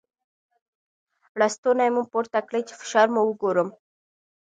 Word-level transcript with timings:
ړستونی 1.39 1.89
مو 1.95 2.03
پورته 2.11 2.39
کړی 2.47 2.61
چې 2.67 2.73
فشار 2.81 3.07
مو 3.13 3.21
وګورم. 3.25 3.69